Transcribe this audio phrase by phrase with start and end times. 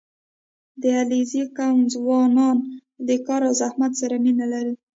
[0.81, 2.57] •د علیزي قوم ځوانان
[3.07, 4.73] د کار او زحمت سره مینه لري.